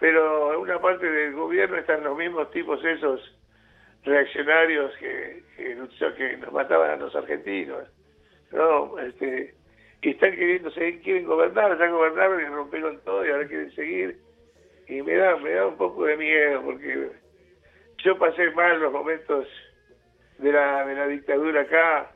pero 0.00 0.54
en 0.54 0.60
una 0.60 0.80
parte 0.80 1.08
del 1.08 1.34
gobierno 1.34 1.76
están 1.76 2.02
los 2.02 2.18
mismos 2.18 2.50
tipos 2.50 2.84
esos 2.84 3.20
reaccionarios 4.04 4.96
que, 4.96 5.42
que, 5.56 5.76
que 6.16 6.36
nos 6.38 6.52
mataban 6.52 6.90
a 6.90 6.96
los 6.96 7.14
argentinos. 7.14 7.88
¿no? 8.50 8.98
Este, 8.98 9.54
y 10.02 10.10
están 10.10 10.32
queriendo 10.32 10.70
seguir, 10.72 11.02
quieren 11.02 11.26
gobernar, 11.26 11.78
ya 11.78 11.88
gobernaron 11.88 12.40
y 12.40 12.44
rompieron 12.46 13.00
todo 13.04 13.24
y 13.24 13.30
ahora 13.30 13.46
quieren 13.46 13.70
seguir. 13.72 14.18
Y 14.88 15.02
me 15.02 15.14
da, 15.14 15.36
me 15.36 15.50
da 15.52 15.68
un 15.68 15.76
poco 15.76 16.04
de 16.06 16.16
miedo 16.16 16.62
porque 16.64 17.10
yo 18.04 18.18
pasé 18.18 18.50
mal 18.52 18.80
los 18.80 18.92
momentos 18.92 19.46
de 20.38 20.52
la, 20.52 20.86
de 20.86 20.94
la 20.94 21.06
dictadura 21.06 21.62
acá. 21.62 22.12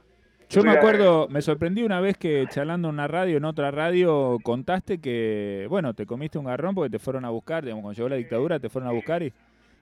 Yo 0.50 0.62
me 0.62 0.70
acuerdo, 0.72 1.26
me 1.28 1.42
sorprendí 1.42 1.82
una 1.82 2.00
vez 2.00 2.16
que 2.18 2.46
charlando 2.48 2.88
en 2.88 2.94
una 2.94 3.08
radio, 3.08 3.38
en 3.38 3.44
otra 3.44 3.70
radio, 3.70 4.38
contaste 4.42 5.00
que, 5.00 5.66
bueno, 5.68 5.94
te 5.94 6.06
comiste 6.06 6.38
un 6.38 6.44
garrón 6.44 6.74
porque 6.74 6.90
te 6.90 6.98
fueron 6.98 7.24
a 7.24 7.30
buscar, 7.30 7.64
digamos, 7.64 7.82
cuando 7.82 7.96
llegó 7.96 8.08
la 8.10 8.16
dictadura, 8.16 8.60
te 8.60 8.68
fueron 8.68 8.88
a 8.88 8.92
buscar 8.92 9.22
y, 9.22 9.32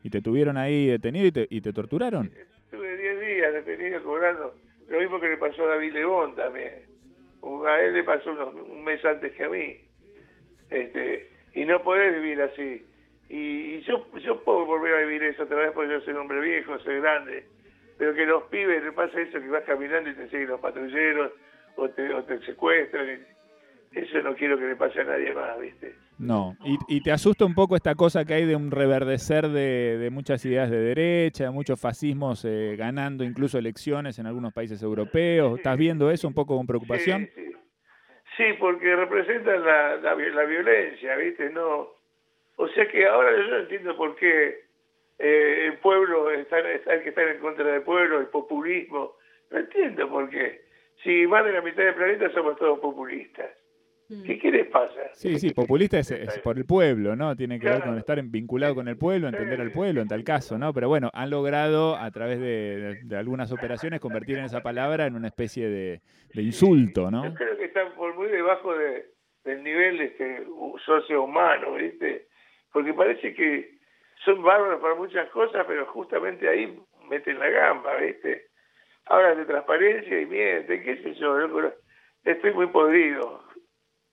y 0.03 0.09
te 0.11 0.23
tuvieron 0.23 0.57
ahí 0.57 0.87
detenido 0.87 1.27
y 1.27 1.33
te, 1.33 1.47
y 1.51 1.61
te 1.61 1.73
torturaron. 1.73 2.31
Estuve 2.65 2.97
10 2.97 3.21
días 3.21 3.53
detenido 3.53 4.03
cobrando. 4.03 4.55
Lo 4.89 4.99
mismo 5.01 5.21
que 5.21 5.29
le 5.31 5.37
pasó 5.37 5.65
a 5.65 5.69
David 5.75 5.93
Lebón 5.95 6.35
también. 6.37 6.73
A 7.67 7.81
él 7.81 7.93
le 7.95 8.05
pasó 8.05 8.31
unos- 8.31 8.55
un 8.55 8.85
mes 8.85 9.05
antes 9.05 9.33
que 9.33 9.45
a 9.45 9.49
mí. 9.49 9.77
Este, 10.71 11.29
y 11.55 11.65
no 11.65 11.83
podés 11.83 12.15
vivir 12.15 12.41
así. 12.41 12.87
Y, 13.33 13.77
y 13.77 13.81
yo, 13.83 14.07
yo 14.21 14.45
puedo 14.45 14.67
volver 14.67 14.95
a 14.95 15.07
vivir 15.07 15.23
eso 15.23 15.45
otra 15.45 15.57
vez 15.57 15.71
porque 15.73 15.91
yo 15.91 16.01
soy 16.03 16.13
un 16.13 16.21
hombre 16.21 16.41
viejo, 16.41 16.79
soy 16.81 17.01
grande. 17.01 17.47
Pero 17.99 18.15
que 18.15 18.27
los 18.27 18.43
pibes 18.45 18.85
le 18.85 18.93
pasa 18.93 19.19
eso, 19.21 19.41
que 19.41 19.49
vas 19.49 19.65
caminando 19.65 20.11
y 20.11 20.15
te 20.15 20.29
siguen 20.29 20.49
los 20.49 20.61
patrulleros 20.61 21.33
o 21.77 21.89
te, 21.89 22.13
o 22.13 22.23
te 22.25 22.39
secuestran. 22.43 23.09
y- 23.09 23.33
eso 23.99 24.23
no 24.23 24.35
quiero 24.35 24.59
que 24.59 24.65
le 24.67 24.77
pase 24.77 25.01
a 25.01 25.05
nadie 25.05 25.33
más, 25.35 25.59
¿viste? 25.61 25.95
No, 26.19 26.57
y, 26.65 26.79
y 26.89 27.03
te 27.03 27.11
asusta 27.13 27.45
un 27.45 27.55
poco 27.55 27.75
esta 27.77 27.95
cosa 27.95 28.25
que 28.25 28.35
hay 28.35 28.47
de 28.47 28.55
un 28.57 28.71
reverdecer 28.71 29.49
de, 29.49 29.99
de 29.99 30.11
muchas 30.11 30.45
ideas 30.47 30.71
de 30.71 30.79
derecha, 30.79 31.45
de 31.45 31.51
muchos 31.51 31.81
fascismos 31.81 32.45
eh, 32.45 32.75
ganando 32.79 33.25
incluso 33.25 33.59
elecciones 33.59 34.19
en 34.19 34.27
algunos 34.27 34.53
países 34.53 34.83
europeos. 34.83 35.57
¿Estás 35.57 35.77
viendo 35.77 36.11
eso 36.11 36.29
un 36.29 36.35
poco 36.35 36.57
con 36.57 36.67
preocupación? 36.67 37.29
Sí, 37.35 37.43
sí. 37.47 37.53
Sí, 38.37 38.45
porque 38.59 38.95
representan 38.97 39.63
la, 39.65 39.97
la 39.97 40.45
violencia, 40.45 41.17
¿viste? 41.17 41.51
No. 41.51 41.89
O 42.57 42.69
sea 42.69 42.87
que 42.89 43.07
ahora 43.07 43.33
yo 43.37 43.43
no 43.49 43.59
entiendo 43.59 43.97
por 43.97 44.15
qué 44.17 44.61
eh, 45.19 45.67
el 45.67 45.79
pueblo 45.79 46.31
está, 46.31 46.59
está 46.71 46.93
hay 46.93 47.01
que 47.03 47.09
estar 47.11 47.27
en 47.29 47.39
contra 47.41 47.65
del 47.65 47.83
pueblo, 47.83 48.21
el 48.21 48.27
populismo. 48.27 49.15
No 49.51 49.59
entiendo 49.59 50.09
por 50.09 50.29
qué. 50.31 50.63
Si 51.03 51.27
más 51.27 51.45
de 51.45 51.53
la 51.53 51.63
mitad 51.63 51.83
del 51.85 51.95
planeta 51.95 52.31
somos 52.33 52.57
todos 52.59 52.79
populistas. 52.79 53.51
¿Qué, 54.27 54.39
qué 54.39 54.51
les 54.51 54.67
pasa? 54.67 55.01
Sí, 55.15 55.39
sí, 55.39 55.55
populista 55.55 55.99
es, 55.99 56.11
es 56.11 56.39
por 56.41 56.59
el 56.59 56.67
pueblo, 56.67 57.17
¿no? 57.17 57.35
Tiene 57.35 57.59
que 57.59 57.67
ver 57.67 57.83
con 57.83 57.97
estar 57.97 58.19
en- 58.19 58.31
vinculado 58.31 58.75
con 58.75 58.87
el 58.87 58.99
pueblo, 58.99 59.27
entender 59.27 59.59
al 59.59 59.73
pueblo 59.73 60.03
en 60.03 60.09
tal 60.09 60.23
caso, 60.23 60.59
¿no? 60.59 60.75
Pero 60.75 60.89
bueno, 60.89 61.11
han 61.15 61.31
logrado 61.31 61.97
a 61.97 62.11
través 62.11 62.39
de, 62.39 62.45
de- 62.79 62.95
de 63.05 63.17
algunas 63.17 63.51
operaciones 63.53 64.01
convertir 64.01 64.37
en 64.37 64.45
esa 64.45 64.61
palabra 64.63 65.07
en 65.07 65.15
una 65.15 65.29
especie 65.29 65.67
de, 65.71 66.03
de 66.35 66.43
insulto, 66.43 67.05
Yo 67.05 67.11
¿no? 67.11 67.35
creo 67.35 67.57
que 67.57 67.65
están 67.65 67.93
por 67.95 68.15
muy 68.15 68.29
debajo 68.29 68.77
de, 68.77 69.07
del 69.45 69.63
nivel 69.65 69.99
este 70.03 70.43
u- 70.47 70.77
socio-humano, 70.85 71.73
¿viste? 71.77 72.27
Porque 72.73 72.95
parece 72.95 73.35
que 73.35 73.79
son 74.25 74.43
bárbaros 74.43 74.81
para 74.81 74.95
muchas 74.95 75.29
cosas, 75.31 75.65
pero 75.67 75.87
justamente 75.87 76.49
ahí 76.49 76.79
meten 77.09 77.39
la 77.39 77.49
gamba, 77.49 77.97
¿viste? 77.97 78.47
Hablan 79.07 79.39
de 79.39 79.45
transparencia 79.45 80.21
y 80.21 80.27
mienten, 80.27 80.83
qué 80.83 80.97
sé 81.03 81.15
yo, 81.15 81.37
estoy 82.25 82.53
muy 82.53 82.69
podrido, 82.69 83.43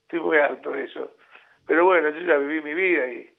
estoy 0.03 0.19
muy 0.19 0.37
harto 0.37 0.71
de 0.71 0.83
eso. 0.83 1.15
Pero 1.67 1.85
bueno, 1.85 2.09
yo 2.09 2.21
ya 2.21 2.37
viví 2.37 2.61
mi 2.61 2.73
vida 2.73 3.07
y 3.07 3.29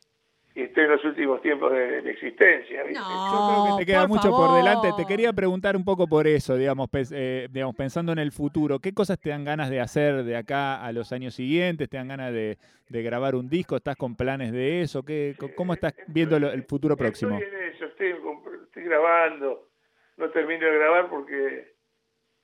estoy 0.55 0.85
en 0.85 0.91
los 0.91 1.05
últimos 1.05 1.41
tiempos 1.43 1.73
de, 1.73 1.79
de 1.91 2.03
mi 2.03 2.11
existencia, 2.11 2.83
¿viste? 2.83 3.03
Yo 3.33 3.45
creo 3.47 3.63
que 3.65 3.73
te 3.81 3.87
queda 3.87 4.01
por 4.03 4.09
mucho 4.09 4.31
por 4.31 4.53
delante. 4.53 4.93
Te 4.93 5.07
quería 5.07 5.33
preguntar 5.33 5.77
un 5.77 5.85
poco 5.85 6.09
por 6.09 6.27
eso, 6.27 6.57
digamos, 6.57 6.89
eh, 7.13 7.49
digamos, 7.51 7.77
pensando 7.77 8.13
en 8.13 8.19
el 8.19 8.33
futuro. 8.33 8.79
¿Qué 8.79 8.93
cosas 8.93 9.19
te 9.21 9.31
dan 9.31 9.45
ganas 9.45 9.71
de 9.71 9.81
hacer 9.81 10.25
de 10.25 10.37
acá 10.37 10.85
a 10.85 10.93
los 10.93 11.13
años 11.13 11.35
siguientes? 11.35 11.89
¿Te 11.89 11.97
dan 11.97 12.09
ganas 12.09 12.33
de, 12.33 12.59
de 12.89 13.03
grabar 13.03 13.35
un 13.35 13.49
disco? 13.49 13.77
¿Estás 13.77 13.97
con 13.97 14.17
planes 14.17 14.53
de 14.53 14.81
eso? 14.83 15.05
¿Qué, 15.05 15.35
¿Cómo 15.55 15.73
estás 15.73 15.95
viendo 16.09 16.39
lo- 16.41 16.51
el 16.53 16.65
futuro 16.65 16.97
próximo? 16.97 17.39
Estoy 17.39 17.59
en 17.59 17.75
eso, 17.75 17.85
estoy 17.87 18.83
grabando. 18.85 19.69
No 20.17 20.31
termino 20.31 20.67
de 20.67 20.75
grabar 20.79 21.09
porque 21.09 21.75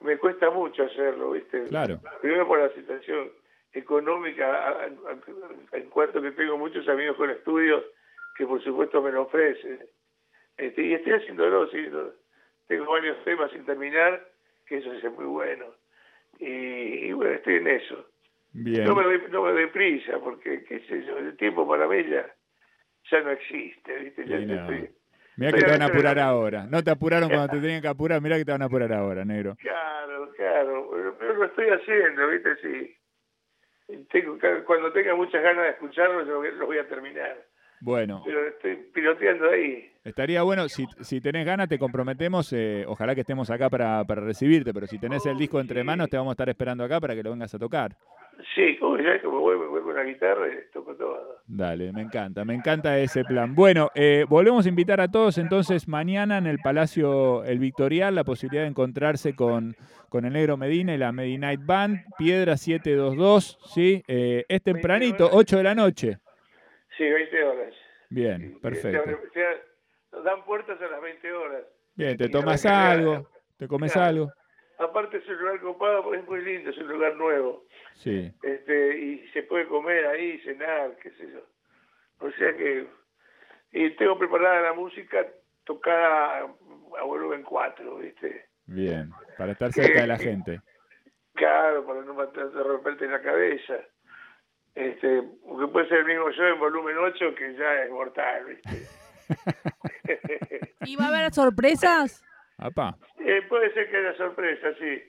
me 0.01 0.17
cuesta 0.19 0.51
mucho 0.51 0.85
hacerlo, 0.85 1.33
¿viste? 1.33 1.65
Claro. 1.65 2.01
Primero 2.21 2.47
por 2.47 2.59
la 2.61 2.71
situación 2.75 3.29
económica, 3.77 4.89
en 5.73 5.91
cuanto 5.91 6.23
que 6.23 6.33
tengo 6.33 6.57
muchos 6.59 6.89
amigos 6.89 7.17
con 7.17 7.31
estudios 7.31 7.85
que 8.37 8.47
por 8.47 8.63
supuesto 8.63 9.03
me 9.03 9.13
lo 9.13 9.23
ofrecen. 9.23 9.81
Este, 10.57 10.83
y 10.83 10.95
estoy 10.95 11.13
haciéndolo, 11.13 11.69
sí, 11.69 11.87
tengo 12.67 12.91
varios 12.91 13.23
temas 13.25 13.51
sin 13.53 13.65
terminar, 13.65 14.27
que 14.67 14.79
eso 14.79 14.93
es 14.93 15.05
muy 15.13 15.27
bueno. 15.27 15.67
Y, 16.39 16.47
y 17.09 17.13
bueno, 17.13 17.33
estoy 17.35 17.57
en 17.57 17.69
eso. 17.69 18.07
Bien. 18.53 18.85
No 18.85 18.95
me, 18.95 19.05
doy, 19.05 19.23
no 19.31 19.43
me 19.43 19.67
prisa, 19.69 20.19
porque, 20.19 20.65
qué 20.65 20.81
sé 20.81 21.05
yo, 21.05 21.19
el 21.19 21.37
tiempo 21.37 21.69
para 21.69 21.87
mí 21.87 22.05
ya, 22.09 22.27
ya 23.11 23.21
no 23.21 23.31
existe, 23.31 23.97
¿viste? 23.99 24.27
Ya 24.27 24.39
no. 24.39 24.55
estoy- 24.55 24.91
Mirá 25.39 25.53
que 25.53 25.59
te 25.65 25.71
van 25.71 25.83
a 25.83 25.87
de 25.87 25.93
apurar 25.93 26.19
ahora. 26.19 26.67
No 26.67 26.83
te 26.83 26.91
apuraron 26.91 27.29
cuando 27.29 27.49
te 27.49 27.61
tenían 27.61 27.83
que 27.83 27.89
apurar, 27.89 28.23
mirá 28.23 28.39
que 28.39 28.45
te 28.47 28.53
van 28.53 28.63
a 28.63 28.67
apurar 28.67 28.91
ahora, 28.95 29.23
negro. 29.25 29.55
Claro, 29.59 30.33
claro, 30.35 31.15
pero 31.19 31.35
lo 31.35 31.45
estoy 31.45 31.67
haciendo, 31.69 32.29
¿viste? 32.29 32.57
Sí. 32.63 32.96
Tengo, 34.11 34.39
cuando 34.67 34.93
tenga 34.93 35.15
muchas 35.15 35.43
ganas 35.43 35.65
de 35.65 35.71
escucharlo, 35.71 36.27
yo 36.27 36.43
lo 36.43 36.67
voy 36.67 36.79
a 36.79 36.89
terminar. 36.89 37.37
Bueno, 37.81 38.23
Pero 38.25 38.49
estoy 38.49 38.77
piloteando 38.95 39.51
ahí. 39.51 39.91
estaría 40.03 40.43
bueno, 40.43 40.69
si, 40.69 40.87
si 41.03 41.21
tenés 41.21 41.45
ganas 41.45 41.69
te 41.69 41.79
comprometemos, 41.79 42.53
eh, 42.53 42.85
ojalá 42.89 43.15
que 43.15 43.21
estemos 43.21 43.51
acá 43.51 43.69
para, 43.69 44.03
para 44.05 44.23
recibirte, 44.23 44.73
pero 44.73 44.87
si 44.87 44.99
tenés 44.99 45.27
el 45.27 45.37
disco 45.37 45.61
entre 45.61 45.85
manos 45.85 46.09
te 46.09 46.17
vamos 46.17 46.31
a 46.31 46.35
estar 46.35 46.49
esperando 46.49 46.85
acá 46.85 47.01
para 47.01 47.15
que 47.15 47.23
lo 47.23 47.31
vengas 47.31 47.55
a 47.55 47.59
tocar. 47.59 47.95
Sí, 48.55 48.77
como 48.79 48.99
ya 48.99 49.21
como 49.23 49.41
voy 49.41 49.83
con 49.83 49.95
la 49.95 50.05
guitarra 50.05 50.47
y 50.49 50.71
toco 50.73 50.95
todo. 50.95 51.41
Dale, 51.47 51.93
me 51.93 52.03
encanta, 52.03 52.45
me 52.45 52.55
encanta 52.55 52.99
ese 52.99 53.25
plan. 53.25 53.55
Bueno, 53.55 53.91
eh, 53.95 54.25
volvemos 54.29 54.67
a 54.67 54.69
invitar 54.69 55.01
a 55.01 55.09
todos 55.09 55.39
entonces 55.39 55.89
mañana 55.89 56.37
en 56.39 56.47
el 56.47 56.59
Palacio 56.59 57.45
El 57.45 57.59
Victorial, 57.59 58.15
la 58.15 58.25
posibilidad 58.25 58.65
de 58.65 58.69
encontrarse 58.69 59.35
con, 59.35 59.75
con 60.11 60.27
el 60.27 60.35
Negro 60.35 60.57
Medina 60.57 60.95
y 60.95 60.99
la 60.99 61.13
Medi 61.13 61.39
Night 61.39 61.61
Band, 61.65 62.05
Piedra 62.19 62.57
722, 62.57 63.59
¿sí? 63.75 64.03
Eh, 64.07 64.45
es 64.49 64.63
tempranito, 64.63 65.29
8 65.33 65.57
de 65.57 65.63
la 65.63 65.75
noche. 65.75 66.19
Sí, 66.97 67.05
20 67.05 67.45
horas. 67.45 67.75
Bien, 68.11 68.59
perfecto. 68.61 69.01
O 69.01 69.33
sea, 69.33 69.51
nos 70.13 70.25
dan 70.25 70.45
puertas 70.45 70.81
a 70.81 70.87
las 70.89 71.01
20 71.01 71.33
horas. 71.33 71.63
Bien, 71.95 72.17
te 72.17 72.29
tomas 72.29 72.67
algo, 72.67 73.29
te 73.57 73.67
comes 73.67 73.97
algo. 73.97 74.31
Aparte 74.79 75.19
es 75.19 75.29
un 75.29 75.39
lugar 75.39 75.61
copado, 75.61 76.03
porque 76.03 76.19
es 76.21 76.27
muy 76.27 76.45
lindo, 76.45 76.71
es 76.71 76.79
un 76.79 76.89
lugar 76.89 77.17
nuevo. 77.17 77.65
Sí, 77.95 78.31
este 78.43 78.99
Y 78.99 79.29
se 79.29 79.43
puede 79.45 79.67
comer 79.67 80.07
ahí, 80.07 80.39
cenar, 80.41 80.97
qué 81.03 81.11
sé 81.13 81.31
yo. 81.33 81.41
O 82.21 82.31
sea 82.33 82.55
que... 82.57 82.87
Y 83.73 83.91
tengo 83.97 84.19
preparada 84.19 84.61
la 84.61 84.73
música 84.73 85.27
tocada 85.65 86.47
a, 86.99 87.03
volumen 87.05 87.43
4, 87.43 87.97
¿viste? 87.99 88.47
bien, 88.67 89.11
para 89.37 89.53
estar 89.53 89.73
cerca 89.73 90.01
de 90.01 90.07
la 90.07 90.19
gente. 90.19 90.61
Claro, 91.35 91.87
para 91.87 92.03
no 92.03 92.15
matar, 92.15 92.51
de 92.51 92.63
romperte 92.63 93.07
la 93.07 93.21
cabeza. 93.21 93.75
Este, 94.75 95.23
porque 95.47 95.73
puede 95.73 95.89
ser 95.89 95.99
el 95.99 96.05
mismo 96.07 96.31
yo 96.31 96.45
en 96.45 96.59
volumen 96.59 96.97
8 96.99 97.35
que 97.35 97.55
ya 97.57 97.83
es 97.83 97.91
mortal, 97.91 98.45
¿viste? 98.47 98.89
¿Y 100.87 100.97
va 100.97 101.07
a 101.07 101.09
haber 101.09 101.33
sorpresas? 101.33 102.23
Apá, 102.59 102.97
Eh, 103.29 103.43
puede 103.49 103.73
ser 103.75 103.91
que 103.91 103.97
haya 103.97 104.15
sorpresa, 104.17 104.73
sí. 104.79 105.03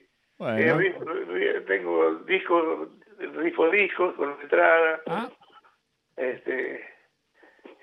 Eh, 0.58 0.72
rifo- 0.74 1.64
tengo 1.66 2.14
discos, 2.24 2.88
rifo 3.18 3.70
discos 3.70 4.14
con 4.16 4.40
entrada. 4.40 5.00
Ah, 5.06 5.28
Este, 6.16 6.84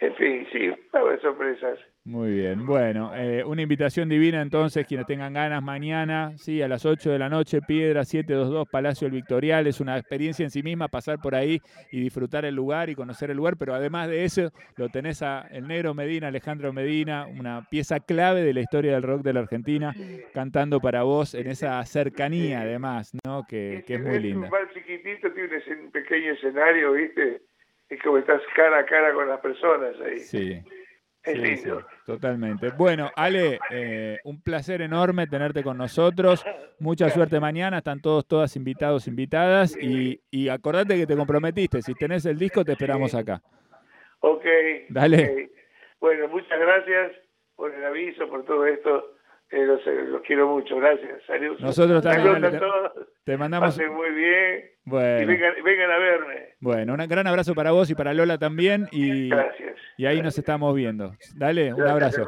en 0.02 0.16
fin, 0.16 0.48
sí, 0.52 0.68
va 0.94 1.00
a 1.00 1.04
haber 1.04 1.22
sorpresas. 1.22 1.80
Muy 2.08 2.34
bien, 2.34 2.68
bueno, 2.68 3.16
eh, 3.16 3.44
una 3.44 3.64
invitación 3.64 4.08
divina 4.08 4.40
entonces, 4.40 4.86
quienes 4.86 5.08
tengan 5.08 5.34
ganas 5.34 5.64
mañana, 5.64 6.34
sí, 6.38 6.62
a 6.62 6.68
las 6.68 6.86
8 6.86 7.10
de 7.10 7.18
la 7.18 7.30
noche, 7.30 7.62
Piedra 7.64 8.06
722, 8.06 8.70
Palacio 8.70 9.08
del 9.08 9.16
Victorial, 9.16 9.66
es 9.66 9.80
una 9.80 9.98
experiencia 9.98 10.44
en 10.44 10.52
sí 10.52 10.62
misma 10.62 10.88
pasar 10.88 11.18
por 11.18 11.34
ahí 11.34 11.60
y 11.92 12.00
disfrutar 12.00 12.46
el 12.46 12.54
lugar 12.54 12.92
y 12.92 12.96
conocer 12.96 13.32
el 13.32 13.38
lugar, 13.38 13.56
pero 13.58 13.74
además 13.74 14.08
de 14.08 14.24
eso, 14.24 14.52
lo 14.76 14.90
tenés 14.90 15.24
a 15.24 15.48
el 15.50 15.68
negro 15.68 15.96
Medina, 15.96 16.28
Alejandro 16.28 16.72
Medina, 16.72 17.26
una 17.26 17.66
pieza 17.72 18.00
clave 18.00 18.44
de 18.44 18.54
la 18.54 18.60
historia 18.60 18.94
del 18.94 19.02
rock 19.02 19.24
de 19.24 19.34
la 19.34 19.40
Argentina, 19.40 19.96
cantando 20.32 20.80
para 20.80 21.02
vos 21.02 21.34
en 21.34 21.48
esa 21.48 21.84
cercanía 21.86 22.62
además, 22.62 23.14
¿no? 23.26 23.48
Que, 23.50 23.84
que 23.88 23.96
es 23.96 24.02
muy 24.04 24.20
linda. 24.20 24.46
un 24.46 24.52
bar 24.52 24.72
chiquitito, 24.76 25.32
tiene 25.32 25.58
un 25.82 25.90
pequeño 25.90 26.34
escenario, 26.34 26.92
¿viste? 26.92 27.42
Es 27.90 28.00
como 28.04 28.20
estás 28.20 28.44
cara 28.56 28.78
a 28.78 28.86
cara 28.86 29.12
con 29.12 29.28
las 29.28 29.40
personas 29.40 29.96
ahí. 30.02 30.20
Sí. 30.20 30.62
Es 31.26 31.34
Sí, 31.34 31.38
lindo. 31.38 31.80
sí, 31.82 31.86
totalmente. 32.06 32.70
Bueno, 32.78 33.10
Ale, 33.16 33.60
eh, 33.72 34.20
un 34.24 34.42
placer 34.42 34.82
enorme 34.82 35.28
tenerte 35.28 35.64
con 35.64 35.78
nosotros. 35.78 36.46
Mucha 36.80 37.10
suerte 37.10 37.40
mañana. 37.40 37.80
Están 37.80 38.02
todos, 38.02 38.26
todas 38.28 38.56
invitados, 38.56 39.08
invitadas. 39.08 39.76
Y, 39.82 40.22
y 40.30 40.50
acordate 40.50 40.96
que 40.98 41.08
te 41.08 41.16
comprometiste. 41.16 41.82
Si 41.82 41.94
tenés 41.96 42.26
el 42.26 42.38
disco, 42.38 42.64
te 42.64 42.74
esperamos 42.74 43.16
acá. 43.16 43.42
Ok. 44.20 44.46
Dale. 44.90 45.50
Bueno, 46.00 46.28
muchas 46.28 46.60
gracias 46.60 47.14
por 47.56 47.74
el 47.74 47.84
aviso, 47.86 48.28
por 48.30 48.46
todo 48.46 48.66
esto. 48.68 49.15
Eh, 49.56 49.66
los, 49.66 49.80
eh, 49.88 50.04
los 50.10 50.22
quiero 50.24 50.50
mucho, 50.50 50.76
gracias. 50.76 51.24
Saludos. 51.26 51.62
Nosotros 51.62 52.04
también, 52.04 52.42
Saludos 52.42 52.54
a 52.56 52.60
todos. 52.60 53.08
Te 53.24 53.38
mandamos. 53.38 53.70
Pasen 53.70 53.94
muy 53.94 54.10
bien. 54.12 54.66
Y 54.86 55.26
vengan, 55.26 55.54
vengan 55.64 55.92
a 55.92 55.98
verme. 55.98 56.50
bueno, 56.60 56.94
un 56.94 57.08
gran 57.08 57.26
abrazo 57.26 57.56
para 57.56 57.72
vos 57.72 57.90
y 57.90 57.96
para 57.96 58.14
Lola 58.14 58.38
también. 58.38 58.90
Y, 58.92 59.30
Gracias. 59.30 59.78
y 59.96 60.08
ahí 60.08 60.22
nos 60.22 60.38
estamos 60.38 60.76
viendo. 60.76 61.14
Dale, 61.36 61.74
un 61.74 61.88
abrazo. 61.88 62.28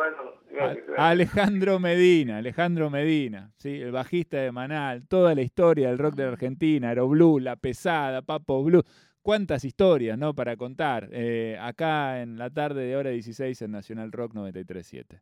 gracias. 0.49 0.85
Alejandro 0.97 1.79
Medina, 1.79 2.37
Alejandro 2.37 2.89
Medina, 2.89 3.51
¿sí? 3.57 3.81
el 3.81 3.91
bajista 3.91 4.37
de 4.37 4.53
Manal, 4.53 5.05
toda 5.09 5.35
la 5.35 5.41
historia 5.41 5.89
del 5.89 5.99
rock 5.99 6.15
de 6.15 6.23
la 6.23 6.29
Argentina, 6.29 6.89
Aeroblue, 6.89 7.41
La 7.41 7.57
Pesada, 7.57 8.21
Papo 8.21 8.63
Blue, 8.63 8.83
cuántas 9.21 9.65
historias 9.65 10.17
¿no? 10.17 10.33
para 10.33 10.55
contar 10.55 11.09
eh, 11.11 11.57
acá 11.61 12.21
en 12.21 12.37
la 12.37 12.49
tarde 12.49 12.85
de 12.85 12.95
hora 12.95 13.09
16 13.09 13.61
en 13.63 13.71
Nacional 13.71 14.13
Rock 14.13 14.33
937. 14.33 15.19